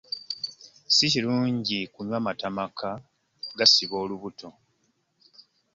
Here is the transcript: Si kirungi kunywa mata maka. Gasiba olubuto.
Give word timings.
Si 0.95 1.05
kirungi 1.11 1.79
kunywa 1.93 2.17
mata 2.25 2.47
maka. 2.57 2.89
Gasiba 3.57 3.95
olubuto. 4.03 4.47